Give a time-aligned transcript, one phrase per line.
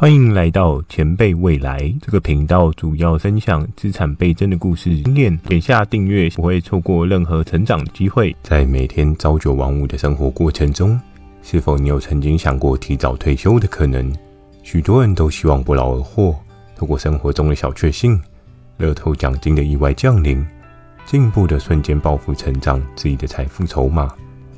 [0.00, 5.36] 欢迎来到前辈未来这个频道，主要分享资产倍增的故事经验。
[5.46, 8.34] 点下订阅，不会错过任何成长机会。
[8.42, 10.98] 在每天朝九晚五的生活过程中，
[11.42, 14.10] 是否你有曾经想过提早退休的可能？
[14.62, 16.34] 许多人都希望不劳而获，
[16.74, 18.18] 透过生活中的小确幸、
[18.78, 20.42] 乐透奖金的意外降临，
[21.04, 24.10] 进步的瞬间暴富成长自己的财富筹码，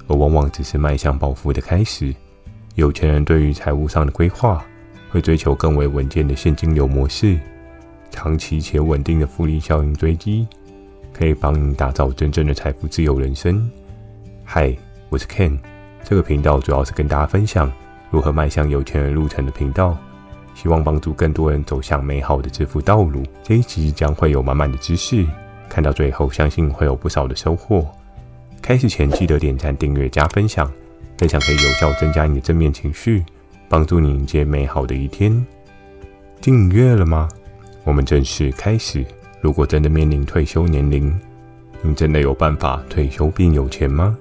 [0.07, 2.15] 而往往只是迈向暴富的开始。
[2.77, 4.65] 有钱人对于财务上的规划。
[5.13, 7.39] 会追求更为稳健的现金流模式，
[8.11, 10.49] 长期且稳定的复利效应追击，
[11.13, 13.71] 可以帮你打造真正的财富自由人生。
[14.43, 14.75] 嗨，
[15.11, 15.59] 我是 Ken，
[16.03, 17.71] 这个频道主要是跟大家分享
[18.11, 19.99] 如何迈向有钱人路程的频道，
[20.55, 23.23] 希望帮助更多人走向美好的致富道路。
[23.43, 25.27] 这一集将会有满满的知识，
[25.69, 27.87] 看到最后相信会有不少的收获。
[28.63, 30.73] 开始前记得点赞、订阅、加分享，
[31.19, 33.23] 分享可以有效增加你的正面情绪。
[33.73, 35.33] 帮助你迎接美好的一天。
[36.43, 37.27] 订阅了吗？
[37.85, 39.03] 我们正式开始。
[39.41, 41.11] 如果真的面临退休年龄，
[41.81, 44.15] 你真的有办法退休并有钱吗？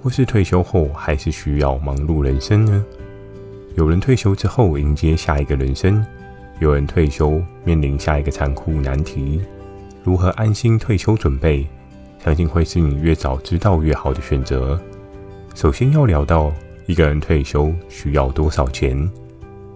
[0.00, 2.84] 或是退休后还是需要忙碌人生呢？
[3.74, 6.06] 有人退休之后迎接下一个人生，
[6.60, 9.42] 有人退休面临下一个残酷难题。
[10.04, 11.66] 如何安心退休准备？
[12.24, 14.80] 相信会是你越早知道越好的选择。
[15.56, 16.52] 首先要聊到。
[16.86, 19.10] 一个人退休需要多少钱？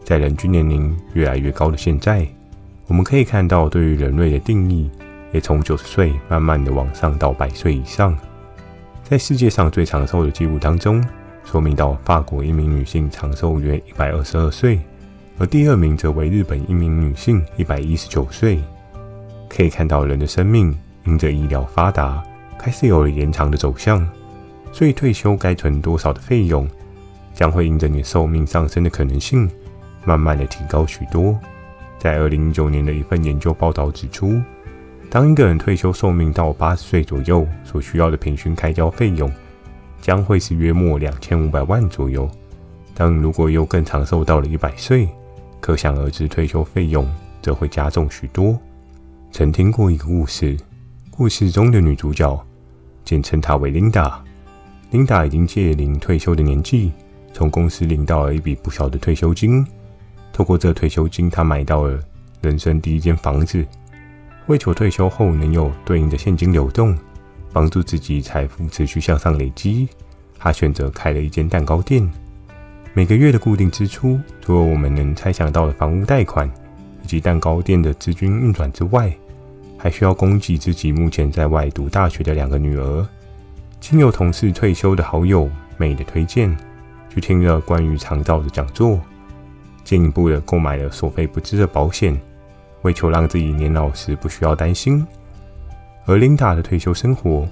[0.05, 2.27] 在人均年龄越来越高的现在，
[2.87, 4.91] 我们可以看到，对于人类的定义
[5.33, 8.17] 也从九十岁慢慢的往上到百岁以上。
[9.05, 11.03] 在世界上最长寿的记录当中，
[11.45, 14.79] 说明到法国一名女性长寿约一百二十二岁，
[15.39, 18.59] 而第二名则为日本一名女性一百一十九岁。
[19.49, 22.23] 可以看到，人的生命因着医疗发达，
[22.59, 24.07] 开始有了延长的走向。
[24.73, 26.69] 所以退休该存多少的费用？
[27.39, 29.49] 将会因着你寿命上升的可能性，
[30.05, 31.39] 慢慢的提高许多。
[31.97, 34.43] 在二零一九年的一份研究报道指出，
[35.09, 39.31] 当一个人退休寿命到八十岁左右，所需要的平均开销费用
[40.01, 42.29] 将会是约莫两千五百万左右。
[42.93, 45.09] 但如果又更长寿到了一百岁，
[45.61, 47.09] 可想而知退休费用
[47.41, 48.59] 则会加重许多。
[49.31, 50.57] 曾听过一个故事，
[51.09, 52.45] 故事中的女主角，
[53.05, 54.21] 简称她为琳达。
[54.91, 56.91] 琳达已经届龄退休的年纪。
[57.33, 59.65] 从公司领到了一笔不小的退休金，
[60.33, 61.99] 透过这退休金，他买到了
[62.41, 63.65] 人生第一间房子。
[64.47, 66.97] 为求退休后能有对应的现金流动，
[67.53, 69.89] 帮助自己财富持续向上累积，
[70.39, 72.11] 他选择开了一间蛋糕店。
[72.95, 76.51] 每个月的固定支出，除了我们能猜想到的房屋贷款
[77.05, 79.13] 以及蛋糕店的资金运转之外，
[79.77, 83.07] 还需要供给自己目前在外读大学的两个女儿。
[83.79, 86.57] 经由同事退休的好友美的推荐。
[87.09, 88.99] 去听了关于肠道的讲座，
[89.85, 92.19] 进一步的购买了所费不赀的保险，
[92.83, 95.07] 为求让自己年老时不需要担心。
[96.07, 97.47] 而琳达的退休生活，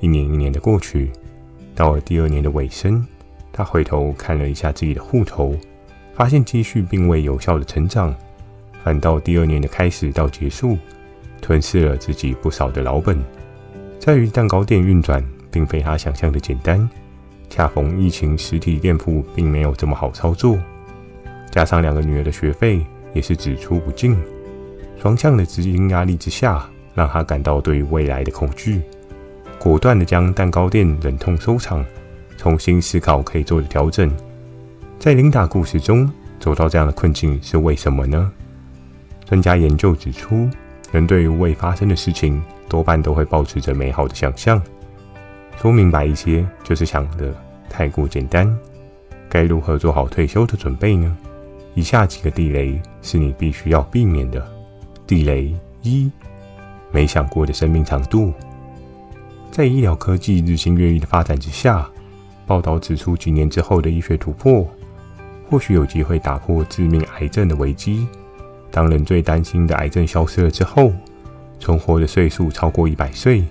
[0.00, 1.10] 一年一年的过去，
[1.74, 3.06] 到了第二年的尾声，
[3.52, 5.56] 她回头看了一下自己的户头，
[6.14, 8.14] 发现积蓄并未有效的成长，
[8.82, 10.76] 反倒第二年的开始到结束，
[11.40, 13.18] 吞噬了自己不少的老本。
[13.98, 16.88] 在于蛋糕店运转，并非他想象的简单。
[17.54, 20.58] 恰逢疫情，实体店铺并没有这么好操作，
[21.52, 24.18] 加上两个女儿的学费也是只出不进，
[25.00, 28.82] 双向的资金压力之下，让他感到对未来的恐惧，
[29.56, 31.86] 果断的将蛋糕店忍痛收场，
[32.36, 34.10] 重新思考可以做的调整。
[34.98, 36.10] 在琳达故事中，
[36.40, 38.32] 走到这样的困境是为什么呢？
[39.26, 40.48] 专家研究指出，
[40.90, 44.60] 人对于未发生的事情，多半都会保持着美好的想象。
[45.56, 47.34] 说明白一些，就是想的
[47.68, 48.54] 太过简单。
[49.28, 51.16] 该如何做好退休的准备呢？
[51.74, 54.46] 以下几个地雷是你必须要避免的。
[55.06, 56.10] 地雷一：
[56.92, 58.32] 没想过的生命长度。
[59.50, 61.88] 在医疗科技日新月异的发展之下，
[62.46, 64.68] 报道指出，几年之后的医学突破，
[65.48, 68.06] 或许有机会打破致命癌症的危机。
[68.70, 70.92] 当人最担心的癌症消失了之后，
[71.58, 73.42] 存活的岁数超过一百岁。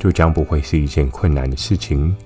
[0.00, 2.16] 就将不会是一件困难的事情，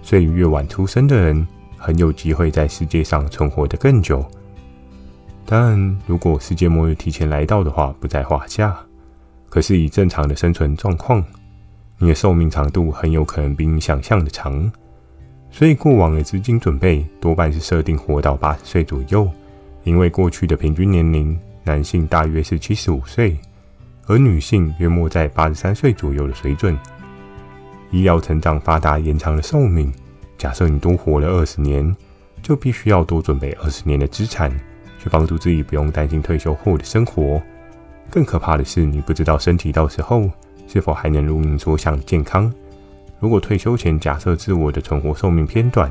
[0.00, 1.46] 所以越晚出生的人
[1.76, 4.24] 很有机会在世界上存活得更久。
[5.44, 5.76] 但
[6.06, 8.78] 如果世界末日提前来到的话，不在话下。
[9.48, 11.24] 可是以正常的生存状况，
[11.98, 14.70] 你的寿命长度很有可能比你想象的长。
[15.50, 19.28] 所以过往的资金准备多半是设定活到八十岁左右，
[19.84, 23.36] 因为过去的平均年龄，男性大约是七十五岁，
[24.06, 26.76] 而女性约莫在八十三岁左右的水准。
[27.90, 29.92] 医疗成长发达，延长了寿命。
[30.36, 31.94] 假设你多活了二十年，
[32.42, 34.50] 就必须要多准备二十年的资产，
[34.98, 37.40] 去帮助自己不用担心退休后的生活。
[38.10, 40.30] 更可怕的是，你不知道身体到时候
[40.68, 42.52] 是否还能如你所想的健康。
[43.18, 45.90] 如果退休前假设自我的存活寿命偏短，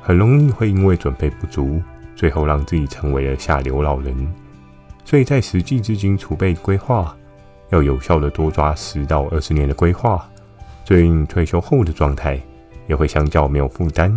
[0.00, 1.82] 很容易会因为准备不足，
[2.16, 4.14] 最后让自己成为了下流老人。
[5.04, 7.14] 所以在实际资金储备规划，
[7.70, 10.29] 要有效的多抓十到二十年的规划，
[10.90, 12.36] 对应退休后的状态
[12.88, 14.12] 也会相较没有负担，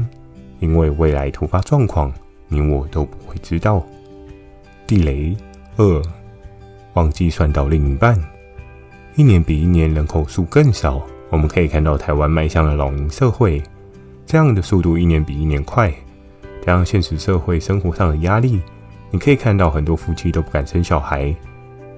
[0.60, 2.12] 因为未来突发状况，
[2.48, 3.86] 你我都不会知道。
[4.88, 5.38] 地雷
[5.78, 6.02] 二，
[6.96, 8.20] 忘记算到另一半，
[9.16, 11.00] 一年比一年人口数更少。
[11.30, 13.62] 我们可以看到台湾迈向了老龄社会，
[14.25, 15.94] 这样的速度一年比一年快。
[16.66, 18.60] 加上现实社会生活上的压力，
[19.12, 21.36] 你可以看到很多夫妻都不敢生小孩。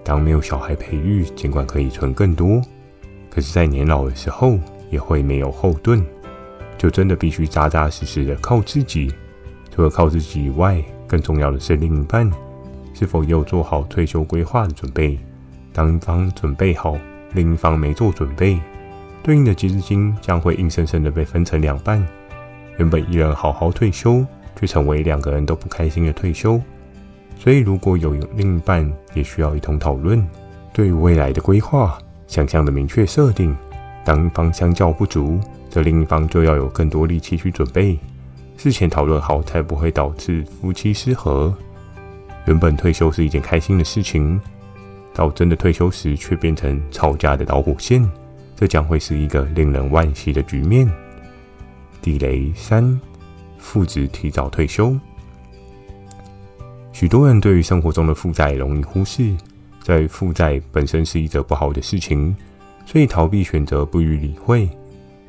[0.04, 2.62] 当没有小孩培育，尽管可以存更多，
[3.36, 4.58] 可是，在年老的时候
[4.90, 6.02] 也会没有后盾，
[6.78, 9.14] 就真的必须扎扎实实的靠自己。
[9.70, 12.32] 除了靠自己以外，更重要的是另一半
[12.94, 15.20] 是否有做好退休规划的准备。
[15.74, 16.98] 当一方准备好，
[17.34, 18.58] 另一方没做准备。
[19.22, 22.02] 对应的基金将会硬生生的被分成两半，
[22.78, 24.26] 原本一人好好退休，
[24.58, 26.58] 却成为两个人都不开心的退休。
[27.38, 30.26] 所以，如果有另一半，也需要一同讨论
[30.72, 33.56] 对于未来的规划、想象的明确设定。
[34.04, 35.39] 当一方相较不足，
[35.69, 37.98] 则另一方就要有更多力气去准备。
[38.57, 41.54] 事前讨论好，才不会导致夫妻失和。
[42.45, 44.39] 原本退休是一件开心的事情，
[45.13, 48.07] 到真的退休时，却变成吵架的导火线。
[48.56, 50.89] 这将会是一个令人惋惜的局面。
[52.01, 52.98] 地雷三：
[53.57, 54.95] 父子提早退休。
[56.94, 59.36] 许多人对于生活中的负债容易忽视，
[59.86, 62.36] 在负债本身是一则不好的事情，
[62.88, 64.68] 所以逃避选择不予理会。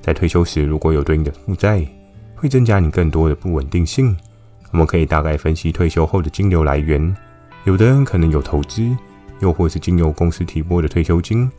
[0.01, 1.87] 在退休时，如果有对应的负债，
[2.35, 4.17] 会增加你更多的不稳定性。
[4.71, 7.15] 我们可以大概分析退休后的金流来源，
[7.65, 8.83] 有的人可能有投资，
[9.41, 11.51] 又或是经由公司提拨的退休金。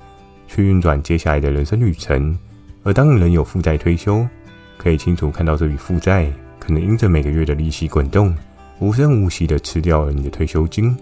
[0.48, 2.36] 去运转接下来的人生旅程，
[2.82, 4.28] 而当人有负债退休，
[4.76, 8.36] 可以清楚看到这笔负债可能因着每个月的利息滚动，
[8.80, 10.98] 无声无息的吃掉了你的退休金。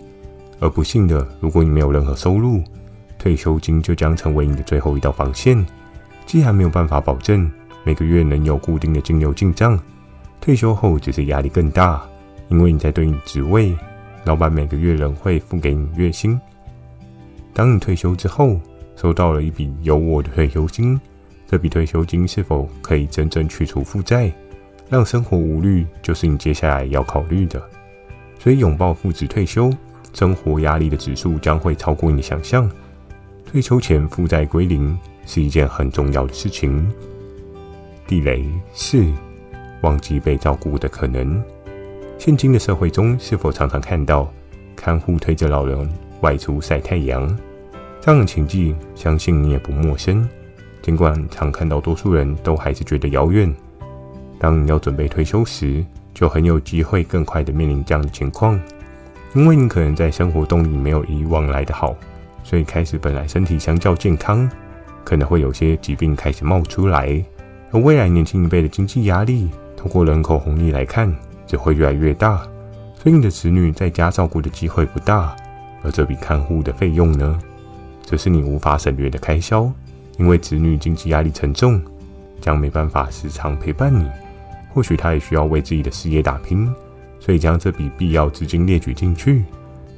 [0.60, 2.64] 而不幸的，如果你没有任何收入，
[3.18, 5.66] 退休金就将成为你的最后一道防线。
[6.26, 7.50] 既然没有办法保证
[7.84, 9.80] 每个月能有固定的金流进账，
[10.42, 12.04] 退休后只是压力更大，
[12.50, 13.76] 因为你在对应职位，
[14.24, 16.40] 老板每个月仍会付给你月薪。
[17.54, 18.60] 当你退休之后，
[18.96, 21.00] 收到了一笔有我的退休金，
[21.48, 24.32] 这笔退休金是否可以真正去除负债，
[24.90, 27.62] 让生活无虑，就是你接下来要考虑的。
[28.40, 29.72] 所以，拥抱父子退休，
[30.16, 32.68] 生活压力的指数将会超过你的想象。
[33.46, 36.92] 退休前负债归零是一件很重要的事情。
[38.08, 39.06] 地雷四：
[39.82, 41.44] 忘记被照顾的可能。
[42.18, 44.32] 现今的社会中，是否常常看到
[44.76, 45.90] 看护推着老人
[46.22, 47.38] 外出晒太阳？
[48.00, 50.28] 这样的情境，相信你也不陌生。
[50.82, 53.54] 尽管常看到多数人都还是觉得遥远，
[54.40, 55.84] 当你要准备退休时，
[56.14, 58.60] 就很有机会更快的面临这样的情况。
[59.36, 61.94] 因为你可能在生活动力没有以往来的好，
[62.42, 64.50] 所以开始本来身体相较健康，
[65.04, 67.22] 可能会有些疾病开始冒出来。
[67.72, 71.14] 而未来年轻一辈的经济压力，通过人口红利来看，
[71.46, 72.38] 只会越来越大，
[72.96, 75.36] 所以你的子女在家照顾的机会不大。
[75.84, 77.38] 而这笔看护的费用呢？
[78.06, 79.70] 这是你无法省略的开销，
[80.18, 81.82] 因为子女经济压力沉重，
[82.40, 84.10] 将没办法时常陪伴你。
[84.74, 86.74] 或许他也需要为自己的事业打拼，
[87.20, 89.44] 所以将这笔必要资金列举进去，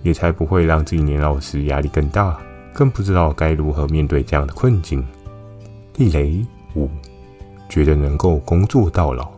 [0.03, 2.39] 也才不会让自己年老时压力更大，
[2.73, 5.05] 更不知道该如何面对这样的困境。
[5.93, 6.45] 地雷
[6.75, 6.89] 五，
[7.67, 9.29] 觉得能够工作到老。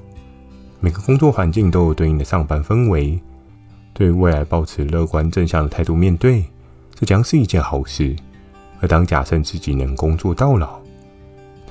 [0.80, 3.20] 每个工作环境都有对应的上班氛围，
[3.94, 6.44] 对未来保持乐观正向的态度面对，
[6.94, 8.16] 这将是一件好事。
[8.82, 10.80] 而当假设自己能工作到老，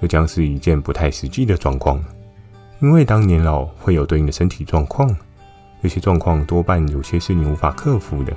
[0.00, 2.02] 这将是一件不太实际的状况，
[2.80, 5.08] 因为当年老会有对应的身体状况，
[5.82, 8.32] 这些状况多半有些是你无法克服的。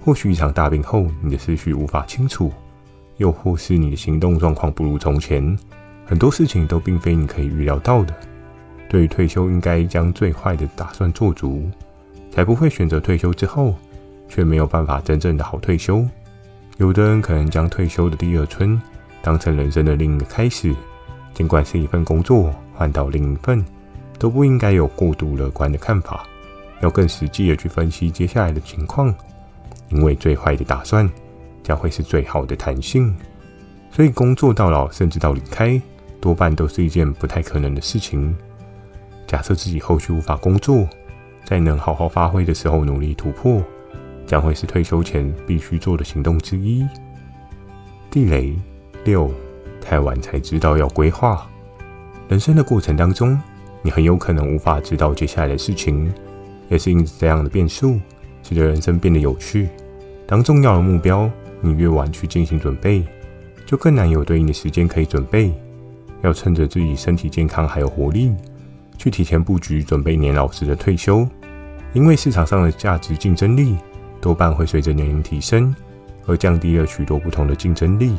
[0.00, 2.52] 或许一场大病后，你的思绪无法清楚，
[3.16, 5.56] 又或是你的行动状况不如从前，
[6.04, 8.14] 很多事情都并非你可以预料到的。
[8.88, 11.68] 对于退休，应该将最坏的打算做足，
[12.30, 13.74] 才不会选择退休之后，
[14.28, 16.06] 却没有办法真正的好退休。
[16.76, 18.80] 有的人可能将退休的第二春
[19.22, 20.74] 当成人生的另一个开始，
[21.32, 23.64] 尽管是一份工作换到另一份，
[24.18, 26.26] 都不应该有过度乐观的看法，
[26.80, 29.14] 要更实际的去分析接下来的情况，
[29.90, 31.08] 因为最坏的打算
[31.62, 33.14] 将会是最好的弹性。
[33.90, 35.80] 所以工作到老，甚至到离开，
[36.20, 38.36] 多半都是一件不太可能的事情。
[39.26, 40.86] 假设自己后续无法工作，
[41.44, 43.62] 在能好好发挥的时候努力突破，
[44.26, 46.86] 将会是退休前必须做的行动之一。
[48.10, 48.54] 地雷
[49.04, 49.30] 六，
[49.80, 51.46] 太晚才知道要规划。
[52.28, 53.40] 人生的过程当中，
[53.82, 56.12] 你很有可能无法知道接下来的事情，
[56.68, 57.98] 也是因此这样的变数，
[58.42, 59.68] 使得人生变得有趣。
[60.26, 61.30] 当重要的目标
[61.60, 63.04] 你越晚去进行准备，
[63.66, 65.52] 就更难有对应的时间可以准备。
[66.22, 68.32] 要趁着自己身体健康还有活力，
[68.96, 71.28] 去提前布局准备年老时的退休。
[71.92, 73.76] 因为市场上的价值竞争力
[74.20, 75.74] 多半会随着年龄提升。
[76.26, 78.16] 而降低了许多不同的竞争力。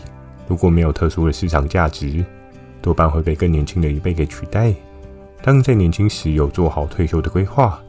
[0.48, 2.24] 如果没有特殊的市场价值，
[2.80, 4.72] 多半会被更年轻的一辈给取代。
[5.42, 7.82] 当在年轻时有做好退休的规划，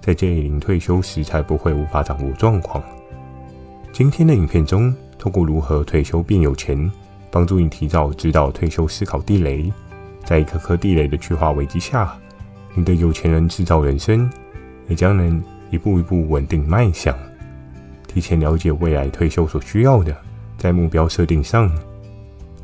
[0.00, 2.82] 在届龄退休时才不会无法掌握状况。
[3.92, 6.90] 今天的影片中，透过如何退休变有钱，
[7.30, 9.70] 帮助你提早知道退休思考地雷，
[10.24, 12.16] 在一颗颗地雷的去化危机下，
[12.74, 14.30] 你的有钱人制造人生
[14.88, 17.14] 也将能一步一步稳定迈向。
[18.06, 20.16] 提前了解未来退休所需要的，
[20.56, 21.70] 在目标设定上，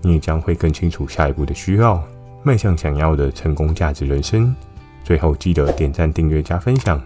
[0.00, 2.02] 你也将会更清楚下一步的需要，
[2.43, 4.55] 迈向想要的成功价值人生。
[5.05, 7.00] 最后记得点赞、订阅、加分享。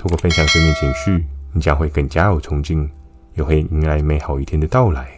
[0.00, 2.88] 透过分享正面情绪，你将会更加有冲劲，
[3.34, 5.10] 也会迎来美好一天的到来。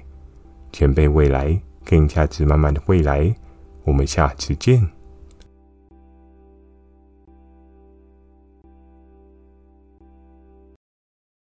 [0.72, 3.32] 前辈未来，更价值满满的未来。
[3.84, 4.84] 我们下次见。